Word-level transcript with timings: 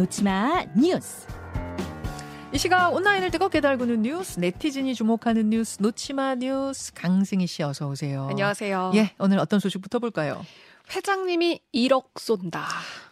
놓치마 0.00 0.64
뉴스. 0.74 1.26
이 2.54 2.58
시각 2.58 2.88
온라인을 2.94 3.30
뜨겁게 3.30 3.60
달구는 3.60 4.00
뉴스, 4.00 4.40
네티즌이 4.40 4.94
주목하는 4.94 5.50
뉴스, 5.50 5.76
놓치마 5.78 6.36
뉴스, 6.36 6.94
강승희 6.94 7.46
씨 7.46 7.62
어서 7.62 7.86
오세요. 7.86 8.26
안녕하세요. 8.30 8.92
예, 8.94 9.12
오늘 9.18 9.38
어떤 9.38 9.60
소식부터 9.60 9.98
볼까요? 9.98 10.42
회장님이 10.94 11.60
1억 11.74 12.18
쏜다. 12.18 12.66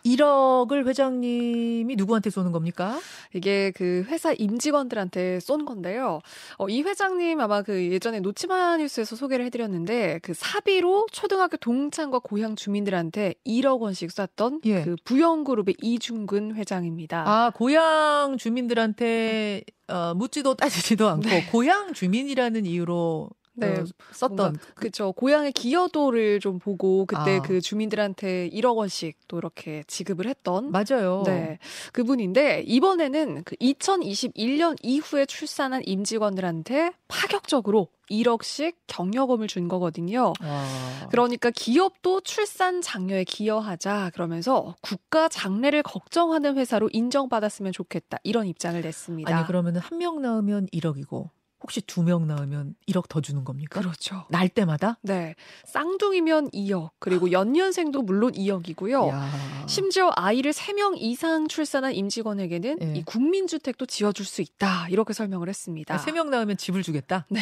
1억을 0.04 0.86
회장님이 0.86 1.96
누구한테 1.96 2.30
쏘는 2.30 2.52
겁니까? 2.52 2.98
이게 3.34 3.72
그 3.72 4.04
회사 4.08 4.32
임직원들한테 4.32 5.40
쏜 5.40 5.64
건데요. 5.64 6.20
어, 6.56 6.68
이 6.68 6.82
회장님 6.82 7.40
아마 7.40 7.62
그 7.62 7.90
예전에 7.90 8.20
노치마 8.20 8.78
뉴스에서 8.78 9.16
소개를 9.16 9.44
해드렸는데 9.46 10.20
그 10.22 10.34
사비로 10.34 11.06
초등학교 11.12 11.56
동창과 11.56 12.20
고향 12.20 12.56
주민들한테 12.56 13.34
1억 13.46 13.80
원씩 13.80 14.10
쐈던 14.10 14.60
예. 14.64 14.82
그 14.82 14.96
부영그룹의 15.04 15.76
이중근 15.82 16.54
회장입니다. 16.56 17.24
아, 17.26 17.50
고향 17.54 18.36
주민들한테 18.38 19.62
어, 19.88 20.14
묻지도 20.14 20.54
따지지도 20.54 21.08
않고 21.08 21.28
고향 21.50 21.92
주민이라는 21.92 22.66
이유로 22.66 23.30
네, 23.58 23.80
어, 23.80 23.84
썼던 24.12 24.58
그쵸. 24.74 25.12
고향의 25.12 25.52
기여도를 25.52 26.40
좀 26.40 26.58
보고 26.58 27.06
그때 27.06 27.38
아. 27.38 27.42
그 27.42 27.60
주민들한테 27.60 28.50
1억 28.50 28.76
원씩 28.76 29.16
또 29.28 29.38
이렇게 29.38 29.82
지급을 29.86 30.26
했던 30.26 30.70
맞아요. 30.70 31.22
네. 31.26 31.58
그분인데 31.92 32.64
이번에는 32.66 33.42
그 33.44 33.56
2021년 33.56 34.76
이후에 34.82 35.26
출산한 35.26 35.82
임직원들한테 35.84 36.92
파격적으로 37.08 37.88
1억씩 38.10 38.74
경력금을 38.86 39.48
준 39.48 39.68
거거든요. 39.68 40.32
와. 40.40 40.64
그러니까 41.10 41.50
기업도 41.50 42.20
출산 42.22 42.80
장려에 42.80 43.24
기여하자 43.24 44.10
그러면서 44.14 44.74
국가 44.80 45.28
장래를 45.28 45.82
걱정하는 45.82 46.56
회사로 46.56 46.88
인정받았으면 46.92 47.72
좋겠다. 47.72 48.18
이런 48.22 48.46
입장을 48.46 48.80
냈습니다. 48.80 49.36
아니 49.36 49.46
그러면은 49.46 49.80
한명 49.80 50.22
낳으면 50.22 50.66
1억이고 50.72 51.28
혹시 51.60 51.80
두 51.82 52.02
명 52.02 52.26
낳으면 52.26 52.74
1억 52.88 53.08
더 53.08 53.20
주는 53.20 53.44
겁니까? 53.44 53.80
그렇죠. 53.80 54.24
날 54.30 54.48
때마다? 54.48 54.96
네. 55.02 55.34
쌍둥이면 55.66 56.50
2억, 56.52 56.90
그리고 56.98 57.30
연년생도 57.32 58.02
물론 58.02 58.32
2억이고요. 58.32 59.08
야. 59.08 59.28
심지어 59.66 60.10
아이를 60.14 60.52
3명 60.52 60.94
이상 60.96 61.48
출산한 61.48 61.92
임직원에게는 61.94 62.78
예. 62.80 62.94
이 62.98 63.02
국민주택도 63.04 63.86
지어줄 63.86 64.24
수 64.24 64.40
있다. 64.40 64.88
이렇게 64.88 65.12
설명을 65.12 65.48
했습니다. 65.48 65.94
아, 65.94 65.98
세명 65.98 66.30
낳으면 66.30 66.56
집을 66.56 66.82
주겠다? 66.82 67.26
네. 67.30 67.40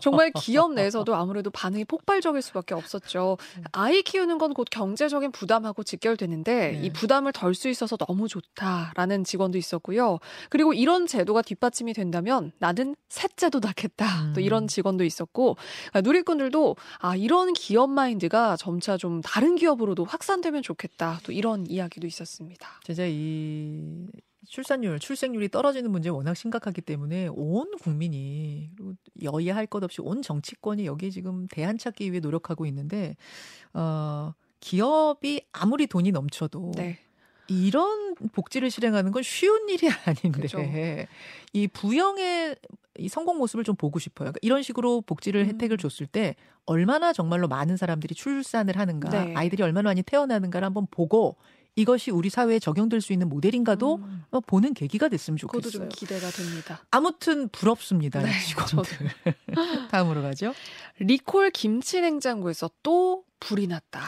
정말 0.00 0.32
기업 0.32 0.72
내에서도 0.72 1.14
아무래도 1.14 1.50
반응이 1.50 1.84
폭발적일 1.84 2.42
수밖에 2.42 2.74
없었죠. 2.74 3.36
아이 3.72 4.02
키우는 4.02 4.38
건 4.38 4.46
곧 4.56 4.68
경제적인 4.70 5.32
부담하고 5.32 5.82
직결되는데 5.82 6.70
네. 6.72 6.80
이 6.82 6.90
부담을 6.90 7.32
덜 7.32 7.54
수 7.54 7.68
있어서 7.68 7.96
너무 7.98 8.26
좋다라는 8.28 9.24
직원도 9.24 9.58
있었고요. 9.58 10.18
그리고 10.48 10.72
이런 10.72 11.06
제도가 11.06 11.42
뒷받침이 11.42 11.92
된다면 11.92 12.52
나는 12.58 12.85
셋째도 13.08 13.60
낳겠다. 13.60 14.32
또 14.34 14.40
음. 14.40 14.42
이런 14.42 14.68
직원도 14.68 15.04
있었고 15.04 15.56
그러니까 15.90 16.00
누리꾼들도 16.02 16.76
아 16.98 17.16
이런 17.16 17.52
기업 17.52 17.90
마인드가 17.90 18.56
점차 18.56 18.96
좀 18.96 19.20
다른 19.22 19.56
기업으로도 19.56 20.04
확산되면 20.04 20.62
좋겠다. 20.62 21.20
또 21.24 21.32
이런 21.32 21.66
이야기도 21.66 22.06
있었습니다. 22.06 22.68
진짜 22.84 23.04
이 23.06 24.06
출산율, 24.48 24.98
출생률이 25.00 25.48
떨어지는 25.48 25.90
문제 25.90 26.08
워낙 26.08 26.34
심각하기 26.34 26.80
때문에 26.82 27.28
온 27.32 27.70
국민이 27.78 28.70
그리고 28.76 28.94
여야 29.22 29.56
할것 29.56 29.82
없이 29.82 30.00
온 30.00 30.22
정치권이 30.22 30.86
여기에 30.86 31.10
지금 31.10 31.48
대안 31.48 31.78
찾기 31.78 32.10
위해 32.12 32.20
노력하고 32.20 32.66
있는데 32.66 33.16
어 33.74 34.34
기업이 34.60 35.42
아무리 35.52 35.86
돈이 35.86 36.12
넘쳐도 36.12 36.72
네. 36.76 36.98
이런 37.48 38.14
복지를 38.32 38.70
실행하는 38.70 39.12
건 39.12 39.22
쉬운 39.22 39.68
일이 39.68 39.88
아닌데 40.04 40.40
그죠. 40.40 40.58
이 41.52 41.68
부영의 41.68 42.56
이 42.98 43.08
성공 43.08 43.38
모습을 43.38 43.64
좀 43.64 43.76
보고 43.76 43.98
싶어요. 43.98 44.26
그러니까 44.26 44.38
이런 44.42 44.62
식으로 44.62 45.02
복지를 45.02 45.42
음. 45.42 45.48
혜택을 45.48 45.76
줬을 45.76 46.06
때 46.06 46.34
얼마나 46.64 47.12
정말로 47.12 47.46
많은 47.48 47.76
사람들이 47.76 48.14
출산을 48.14 48.76
하는가, 48.78 49.10
네. 49.10 49.34
아이들이 49.36 49.62
얼마나 49.62 49.90
많이 49.90 50.02
태어나는가를 50.02 50.66
한번 50.66 50.86
보고 50.90 51.36
이것이 51.76 52.10
우리 52.10 52.30
사회에 52.30 52.58
적용될 52.58 53.02
수 53.02 53.12
있는 53.12 53.28
모델인가도 53.28 53.96
음, 53.96 54.24
어, 54.30 54.40
보는 54.40 54.72
계기가 54.72 55.08
됐으면 55.08 55.36
그것도 55.36 55.68
좋겠어요. 55.70 55.88
좀 55.88 55.88
기대가 55.90 56.30
됩니다. 56.30 56.82
아무튼 56.90 57.48
부럽습니다. 57.50 58.22
네, 58.22 58.30
이 58.30 58.46
직원들. 58.46 59.10
다음으로 59.90 60.22
가죠. 60.22 60.54
리콜 60.98 61.50
김치 61.50 62.00
냉장고에서 62.00 62.70
또 62.82 63.24
불이 63.40 63.66
났다. 63.66 64.00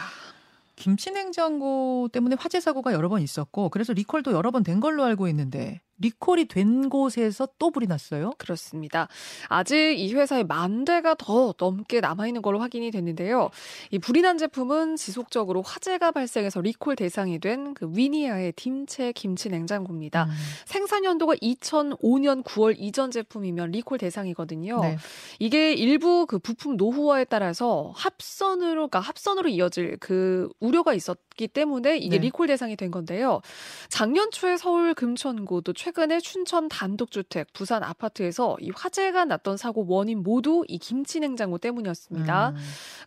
김치 0.78 1.10
냉장고 1.10 2.08
때문에 2.12 2.36
화재 2.38 2.60
사고가 2.60 2.92
여러 2.92 3.08
번 3.08 3.20
있었고 3.22 3.68
그래서 3.70 3.92
리콜도 3.92 4.32
여러 4.32 4.50
번 4.50 4.62
된 4.62 4.80
걸로 4.80 5.04
알고 5.04 5.28
있는데 5.28 5.80
리콜이 5.98 6.46
된 6.46 6.88
곳에서 6.88 7.48
또 7.58 7.70
불이 7.70 7.86
났어요. 7.86 8.32
그렇습니다. 8.38 9.08
아직 9.48 9.98
이 9.98 10.14
회사에 10.14 10.42
만 10.42 10.84
대가 10.84 11.14
더 11.14 11.54
넘게 11.58 12.00
남아있는 12.00 12.42
걸로 12.42 12.58
확인이 12.58 12.90
됐는데요. 12.90 13.50
이 13.90 13.98
불이 13.98 14.22
난 14.22 14.38
제품은 14.38 14.96
지속적으로 14.96 15.62
화재가 15.62 16.12
발생해서 16.12 16.60
리콜 16.60 16.96
대상이 16.96 17.38
된 17.38 17.68
그 17.74 17.90
위니아의 17.94 18.52
딤체 18.52 19.12
김치 19.12 19.48
냉장고입니다. 19.48 20.24
음. 20.24 20.30
생산 20.64 21.04
연도가 21.04 21.34
2005년 21.36 22.42
9월 22.44 22.74
이전 22.78 23.10
제품이면 23.10 23.70
리콜 23.70 23.98
대상이거든요. 23.98 24.80
네. 24.80 24.98
이게 25.38 25.72
일부 25.72 26.26
그 26.26 26.38
부품 26.38 26.76
노후화에 26.76 27.24
따라서 27.24 27.92
합선으로, 27.94 28.88
그러니까 28.88 29.00
합선으로 29.00 29.48
이어질 29.48 29.96
그 30.00 30.48
우려가 30.60 30.94
있었 30.94 31.18
기 31.38 31.46
때문에 31.46 31.96
이게 31.96 32.16
네. 32.16 32.18
리콜 32.18 32.48
대상이 32.48 32.76
된 32.76 32.90
건데요. 32.90 33.40
작년 33.88 34.30
초에 34.30 34.56
서울 34.56 34.92
금천구 34.92 35.62
또 35.62 35.72
최근에 35.72 36.18
춘천 36.20 36.68
단독주택, 36.68 37.52
부산 37.52 37.82
아파트에서 37.84 38.56
이 38.60 38.70
화재가 38.74 39.24
났던 39.24 39.56
사고 39.56 39.86
원인 39.88 40.22
모두 40.22 40.64
이 40.66 40.78
김치 40.78 41.20
냉장고 41.20 41.56
때문이었습니다. 41.58 42.50
음. 42.50 42.56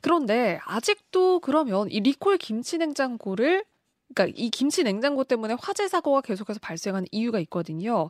그런데 0.02 0.60
아직도 0.66 1.42
그러면 1.42 1.88
이 1.92 2.00
리콜 2.00 2.38
김치 2.38 2.78
냉장고를 2.78 3.66
그러니까 4.14 4.36
이 4.36 4.50
김치 4.50 4.84
냉장고 4.84 5.24
때문에 5.24 5.56
화재 5.60 5.88
사고가 5.88 6.22
계속해서 6.22 6.60
발생하는 6.62 7.08
이유가 7.12 7.40
있거든요. 7.42 8.10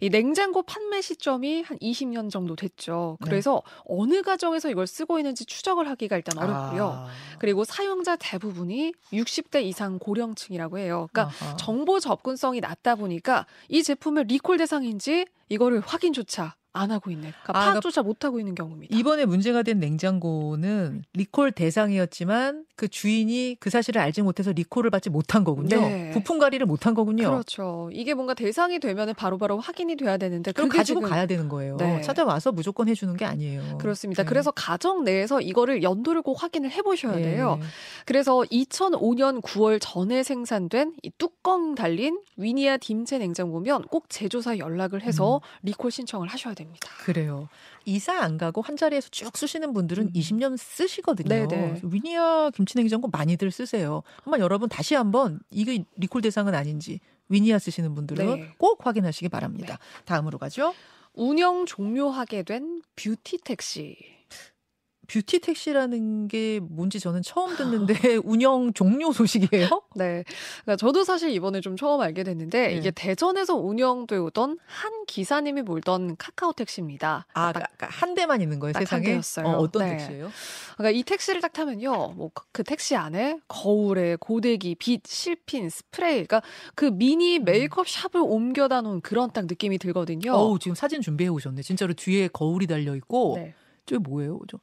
이 0.00 0.10
냉장고 0.10 0.62
판매 0.62 1.00
시점이 1.00 1.62
한 1.62 1.78
20년 1.78 2.30
정도 2.30 2.56
됐죠. 2.56 3.16
네. 3.20 3.28
그래서 3.28 3.62
어느 3.84 4.22
가정에서 4.22 4.70
이걸 4.70 4.86
쓰고 4.86 5.18
있는지 5.18 5.44
추적을 5.44 5.88
하기가 5.88 6.16
일단 6.16 6.38
어렵고요. 6.38 6.86
아. 6.86 7.06
그리고 7.38 7.64
사용자 7.64 8.16
대부분이 8.16 8.92
60대 9.12 9.62
이상 9.64 9.98
고령층이라고 9.98 10.78
해요. 10.78 11.08
그러니까 11.12 11.34
아하. 11.46 11.56
정보 11.56 12.00
접근성이 12.00 12.60
낮다 12.60 12.96
보니까 12.96 13.46
이 13.68 13.82
제품의 13.82 14.24
리콜 14.24 14.58
대상인지 14.58 15.26
이거를 15.48 15.80
확인조차 15.80 16.56
안 16.76 16.90
하고 16.90 17.10
있는, 17.10 17.32
그러니까 17.42 17.58
아, 17.58 17.72
파악조차 17.72 18.02
못 18.02 18.24
하고 18.24 18.38
있는 18.38 18.54
경우입니다. 18.54 18.96
이번에 18.96 19.24
문제가 19.24 19.62
된 19.62 19.78
냉장고는 19.80 21.04
리콜 21.14 21.52
대상이었지만 21.52 22.66
그 22.76 22.88
주인이 22.88 23.56
그 23.58 23.70
사실을 23.70 24.00
알지 24.00 24.22
못해서 24.22 24.52
리콜을 24.52 24.90
받지 24.90 25.10
못한 25.10 25.44
거군요. 25.44 25.80
네. 25.80 26.10
부품 26.12 26.38
관리를 26.38 26.66
못한 26.66 26.94
거군요. 26.94 27.30
그렇죠. 27.30 27.88
이게 27.92 28.14
뭔가 28.14 28.34
대상이 28.34 28.78
되면 28.78 29.14
바로바로 29.14 29.58
확인이 29.58 29.96
돼야 29.96 30.16
되는데 30.16 30.52
그럼 30.52 30.68
가지고 30.68 31.00
지금 31.00 31.10
가야 31.10 31.26
되는 31.26 31.48
거예요. 31.48 31.76
네. 31.78 32.00
찾아와서 32.02 32.52
무조건 32.52 32.88
해주는 32.88 33.16
게 33.16 33.24
아니에요. 33.24 33.78
그렇습니다. 33.78 34.22
네. 34.22 34.28
그래서 34.28 34.50
가정 34.50 35.04
내에서 35.04 35.40
이거를 35.40 35.82
연도를 35.82 36.22
꼭 36.22 36.42
확인을 36.42 36.70
해보셔야 36.70 37.18
예. 37.18 37.22
돼요. 37.22 37.58
그래서 38.04 38.40
2005년 38.50 39.40
9월 39.42 39.78
전에 39.80 40.22
생산된 40.22 40.94
이 41.02 41.10
뚜껑 41.18 41.74
달린 41.74 42.18
위니아 42.36 42.76
딤체 42.76 43.18
냉장고면 43.18 43.82
꼭 43.84 44.10
제조사에 44.10 44.58
연락을 44.58 45.02
해서 45.02 45.40
리콜 45.62 45.90
신청을 45.90 46.28
하셔야 46.28 46.54
됩니다. 46.54 46.65
그래요. 47.04 47.48
이사 47.84 48.20
안 48.20 48.36
가고 48.36 48.62
한 48.62 48.76
자리에서 48.76 49.08
쭉 49.10 49.36
쓰시는 49.36 49.72
분들은 49.72 50.04
음. 50.04 50.12
20년 50.12 50.56
쓰시거든요. 50.56 51.28
네네. 51.28 51.46
그래서 51.46 51.86
위니아 51.86 52.50
김치냉장고 52.50 53.08
많이들 53.08 53.50
쓰세요. 53.50 54.02
한번 54.22 54.40
여러분 54.40 54.68
다시 54.68 54.94
한번 54.94 55.40
이게 55.50 55.84
리콜 55.96 56.22
대상은 56.22 56.54
아닌지 56.54 57.00
위니아 57.28 57.58
쓰시는 57.58 57.94
분들은 57.94 58.26
네. 58.26 58.48
꼭 58.58 58.86
확인하시기 58.86 59.28
바랍니다. 59.28 59.78
다음으로 60.04 60.38
가죠. 60.38 60.74
운영 61.14 61.64
종료하게 61.66 62.42
된 62.42 62.82
뷰티 62.96 63.38
택시. 63.38 64.15
뷰티 65.08 65.40
택시라는 65.40 66.28
게 66.28 66.60
뭔지 66.60 67.00
저는 67.00 67.22
처음 67.22 67.56
듣는데 67.56 67.94
운영 68.24 68.72
종료 68.72 69.12
소식이에요? 69.12 69.82
네. 69.96 70.24
그러니까 70.64 70.76
저도 70.76 71.04
사실 71.04 71.30
이번에 71.30 71.60
좀 71.60 71.76
처음 71.76 72.00
알게 72.00 72.22
됐는데 72.24 72.68
네. 72.68 72.74
이게 72.74 72.90
대전에서 72.90 73.54
운영되던 73.56 74.58
한 74.66 75.04
기사님이 75.06 75.62
몰던 75.62 76.16
카카오 76.16 76.52
택시입니다. 76.52 77.26
아, 77.34 77.52
딱 77.52 77.70
그- 77.78 77.86
한 77.88 78.14
대만 78.14 78.40
있는 78.40 78.58
거예요, 78.58 78.72
세상에? 78.76 79.04
대였어요. 79.04 79.46
어, 79.46 79.70
떤 79.70 79.82
네. 79.84 79.96
택시예요? 79.96 80.30
그러니까 80.76 80.98
이 80.98 81.02
택시를 81.02 81.40
딱 81.40 81.52
타면요, 81.52 82.12
뭐 82.16 82.30
그 82.52 82.64
택시 82.64 82.96
안에 82.96 83.38
거울에 83.48 84.16
고데기, 84.16 84.74
빗, 84.76 85.06
실핀, 85.06 85.68
스프레이, 85.68 86.24
그러니까 86.24 86.42
그 86.74 86.86
미니 86.86 87.38
메이크업 87.38 87.86
샵을 87.88 88.20
옮겨다 88.22 88.80
놓은 88.82 89.00
그런 89.02 89.30
딱 89.32 89.46
느낌이 89.46 89.78
들거든요. 89.78 90.32
어우, 90.32 90.58
지금 90.58 90.74
사진 90.74 91.00
준비해 91.02 91.28
오셨네. 91.28 91.62
진짜로 91.62 91.92
뒤에 91.94 92.28
거울이 92.28 92.66
달려 92.66 92.94
있고 92.96 93.34
네. 93.36 93.54
저게 93.84 93.98
뭐예요? 93.98 94.40
저 94.50 94.58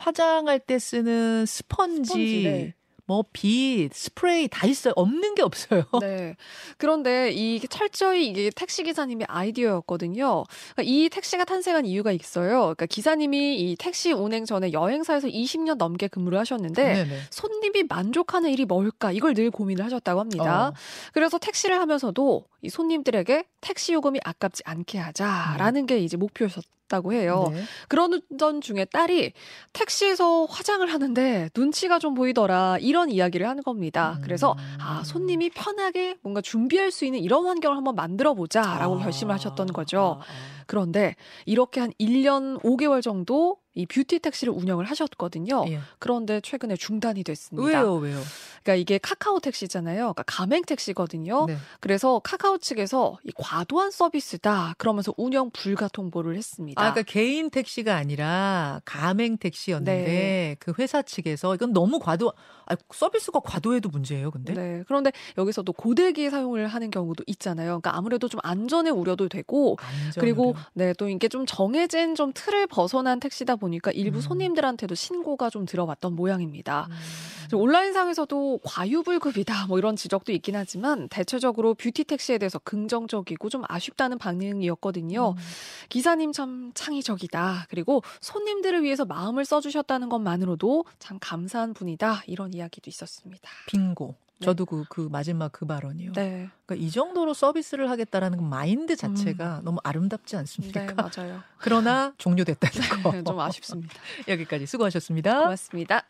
화장할 0.00 0.58
때 0.58 0.78
쓰는 0.78 1.44
스펀지, 1.46 2.04
스펀지, 2.04 2.42
네. 2.44 2.74
뭐 3.10 3.24
빛, 3.32 3.92
스프레이 3.92 4.46
다 4.46 4.68
있어요. 4.68 4.92
없는 4.94 5.34
게 5.34 5.42
없어요. 5.42 5.82
네. 6.00 6.36
그런데 6.78 7.32
이 7.32 7.58
철저히 7.68 8.28
이게 8.28 8.50
택시 8.54 8.84
기사님의 8.84 9.26
아이디어였거든요. 9.28 10.44
그러니까 10.44 10.82
이 10.84 11.08
택시가 11.08 11.44
탄생한 11.44 11.86
이유가 11.86 12.12
있어요. 12.12 12.60
그러니까 12.60 12.86
기사님이 12.86 13.56
이 13.56 13.76
택시 13.76 14.12
운행 14.12 14.44
전에 14.44 14.72
여행사에서 14.72 15.26
20년 15.26 15.74
넘게 15.74 16.06
근무를 16.06 16.38
하셨는데 16.38 16.82
네네. 16.84 17.20
손님이 17.30 17.82
만족하는 17.88 18.50
일이 18.50 18.64
뭘까 18.64 19.10
이걸 19.10 19.34
늘 19.34 19.50
고민을 19.50 19.84
하셨다고 19.84 20.20
합니다. 20.20 20.68
어. 20.68 20.72
그래서 21.12 21.36
택시를 21.36 21.80
하면서도 21.80 22.44
이 22.62 22.70
손님들에게 22.70 23.42
택시 23.60 23.92
요금이 23.92 24.20
아깝지 24.22 24.62
않게 24.64 24.98
하자라는 24.98 25.82
음. 25.82 25.86
게 25.86 25.98
이제 25.98 26.16
목표였 26.16 26.52
었. 26.96 27.00
다고 27.00 27.12
해요. 27.12 27.46
네. 27.52 27.62
그러던 27.88 28.60
중에 28.60 28.84
딸이 28.84 29.32
택시에서 29.72 30.44
화장을 30.44 30.86
하는데 30.92 31.48
눈치가 31.56 31.98
좀 31.98 32.14
보이더라 32.14 32.78
이런 32.80 33.10
이야기를 33.10 33.48
하는 33.48 33.62
겁니다. 33.62 34.16
음. 34.18 34.22
그래서 34.22 34.56
아 34.78 35.02
손님이 35.04 35.50
편하게 35.50 36.16
뭔가 36.22 36.40
준비할 36.40 36.90
수 36.90 37.04
있는 37.04 37.20
이런 37.20 37.46
환경을 37.46 37.76
한번 37.76 37.94
만들어 37.94 38.34
보자라고 38.34 38.96
아. 38.96 39.02
결심을 39.02 39.32
하셨던 39.34 39.68
거죠. 39.68 40.20
아. 40.20 40.59
아. 40.70 40.80
그런데 40.80 41.16
이렇게 41.46 41.80
한 41.80 41.92
1년 41.98 42.60
5개월 42.62 43.02
정도 43.02 43.58
이 43.74 43.86
뷰티 43.86 44.18
택시를 44.18 44.52
운영을 44.52 44.84
하셨거든요. 44.84 45.64
예. 45.68 45.78
그런데 46.00 46.40
최근에 46.40 46.76
중단이 46.76 47.22
됐습니다. 47.22 47.66
왜요, 47.66 47.94
왜요? 47.94 48.20
그러니까 48.62 48.74
이게 48.74 48.98
카카오 48.98 49.38
택시잖아요. 49.38 49.98
그러니까 49.98 50.24
가맹 50.26 50.62
택시거든요. 50.64 51.46
네. 51.46 51.56
그래서 51.78 52.18
카카오 52.18 52.58
측에서 52.58 53.18
이 53.22 53.30
과도한 53.36 53.92
서비스다 53.92 54.74
그러면서 54.76 55.14
운영 55.16 55.50
불가 55.50 55.86
통보를 55.86 56.36
했습니다. 56.36 56.82
아, 56.82 56.92
그러니까 56.92 57.10
개인 57.10 57.48
택시가 57.48 57.94
아니라 57.94 58.80
가맹 58.84 59.38
택시였는데 59.38 60.04
네. 60.04 60.56
그 60.58 60.72
회사 60.78 61.00
측에서 61.02 61.54
이건 61.54 61.72
너무 61.72 62.00
과도 62.00 62.32
아, 62.66 62.76
서비스가 62.92 63.40
과도해도 63.40 63.88
문제예요, 63.88 64.32
근데. 64.32 64.52
네. 64.52 64.82
그런데 64.86 65.12
여기서도 65.38 65.72
고데기 65.72 66.28
사용을 66.28 66.66
하는 66.66 66.90
경우도 66.90 67.22
있잖아요. 67.28 67.80
그러니까 67.80 67.96
아무래도 67.96 68.28
좀 68.28 68.40
안전에 68.42 68.90
우려도 68.90 69.28
되고 69.28 69.76
그리고 70.18 70.54
네, 70.72 70.92
또 70.94 71.08
이게 71.08 71.28
좀 71.28 71.46
정해진 71.46 72.14
좀 72.14 72.32
틀을 72.34 72.66
벗어난 72.66 73.20
택시다 73.20 73.56
보니까 73.56 73.90
일부 73.92 74.18
음. 74.18 74.20
손님들한테도 74.20 74.94
신고가 74.94 75.50
좀 75.50 75.66
들어왔던 75.66 76.14
모양입니다. 76.14 76.88
음. 76.90 77.56
온라인상에서도 77.56 78.60
과유불급이다 78.64 79.66
뭐 79.66 79.78
이런 79.78 79.96
지적도 79.96 80.32
있긴 80.32 80.56
하지만 80.56 81.08
대체적으로 81.08 81.74
뷰티 81.74 82.04
택시에 82.04 82.38
대해서 82.38 82.58
긍정적이고 82.58 83.48
좀 83.48 83.62
아쉽다는 83.68 84.18
반응이었거든요. 84.18 85.34
음. 85.36 85.42
기사님 85.88 86.32
참 86.32 86.70
창의적이다. 86.74 87.66
그리고 87.68 88.02
손님들을 88.20 88.82
위해서 88.82 89.04
마음을 89.04 89.44
써주셨다는 89.44 90.08
것만으로도 90.08 90.84
참 90.98 91.18
감사한 91.20 91.74
분이다. 91.74 92.22
이런 92.26 92.54
이야기도 92.54 92.88
있었습니다. 92.88 93.50
빙고. 93.66 94.14
네. 94.40 94.46
저도 94.46 94.64
그, 94.64 94.84
그 94.88 95.08
마지막 95.10 95.52
그 95.52 95.66
발언이요. 95.66 96.12
네. 96.14 96.48
그러니까 96.64 96.86
이 96.86 96.90
정도로 96.90 97.34
서비스를 97.34 97.90
하겠다라는 97.90 98.38
그 98.38 98.42
마인드 98.42 98.96
자체가 98.96 99.58
음. 99.58 99.64
너무 99.64 99.78
아름답지 99.84 100.36
않습니까? 100.36 100.86
네, 100.86 100.94
맞아요. 100.94 101.42
그러나 101.58 102.14
종료됐다는 102.16 103.12
네, 103.12 103.22
거. 103.22 103.22
좀 103.22 103.38
아쉽습니다. 103.38 103.94
여기까지 104.28 104.66
수고하셨습니다. 104.66 105.40
고맙습니다. 105.40 106.06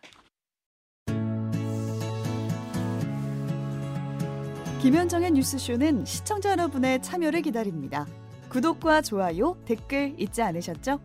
김현정의 4.81 5.33
뉴스쇼는 5.33 6.07
시청자 6.07 6.53
여러분의 6.53 7.03
참여를 7.03 7.43
기다립니다. 7.43 8.07
구독과 8.49 9.03
좋아요, 9.03 9.57
댓글 9.67 10.15
잊지 10.19 10.41
않으셨죠? 10.41 11.01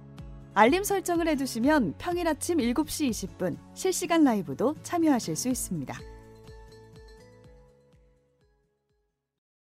알림 0.53 0.83
설정을 0.83 1.27
해두시면 1.27 1.95
평일 1.97 2.27
아침 2.27 2.59
7시 2.59 3.09
20분 3.09 3.57
실시간 3.73 4.23
라이브도 4.23 4.75
참여하실 4.83 5.35
수 5.35 5.49
있습니다. 5.49 6.14